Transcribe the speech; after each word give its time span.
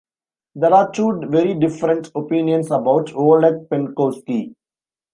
There 0.55 0.73
are 0.73 0.91
two 0.91 1.21
very 1.27 1.53
different 1.53 2.09
opinions 2.15 2.71
about 2.71 3.13
Oleg 3.13 3.69
Penkovsky. 3.69 4.55